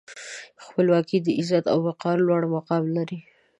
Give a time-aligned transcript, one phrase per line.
[0.65, 3.19] خپلواکي د عزت او وقار لوړ مقام لري.